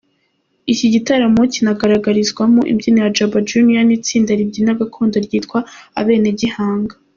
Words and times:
Iki 0.73 0.87
gitaramo 0.93 1.41
kiranagaragarizwamo 1.51 2.61
imbyino 2.71 2.99
za 3.05 3.13
Jabba 3.15 3.39
Junior 3.47 3.83
n’itsinda 3.85 4.31
ribyina 4.39 4.71
gakondo 4.79 5.15
ryitwa 5.25 5.57
Abenegihanga. 5.99 6.93